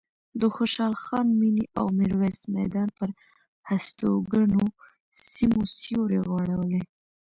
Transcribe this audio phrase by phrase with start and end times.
[0.39, 3.09] د خوشحال خان مېنې او میرویس میدان پر
[3.69, 4.63] هستوګنو
[5.29, 6.81] سیمو سیوری غوړولی.